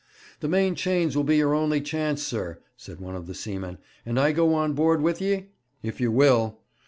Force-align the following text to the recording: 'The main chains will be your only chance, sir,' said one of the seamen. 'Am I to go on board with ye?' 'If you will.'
'The 0.39 0.47
main 0.49 0.73
chains 0.73 1.15
will 1.15 1.23
be 1.23 1.37
your 1.37 1.53
only 1.53 1.79
chance, 1.79 2.23
sir,' 2.23 2.59
said 2.75 2.99
one 2.99 3.15
of 3.15 3.27
the 3.27 3.35
seamen. 3.35 3.77
'Am 4.03 4.17
I 4.17 4.29
to 4.29 4.33
go 4.37 4.55
on 4.55 4.73
board 4.73 4.99
with 5.03 5.21
ye?' 5.21 5.49
'If 5.83 6.01
you 6.01 6.11
will.' 6.11 6.57